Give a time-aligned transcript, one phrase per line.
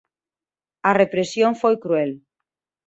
[0.89, 2.11] A represión foi cruel.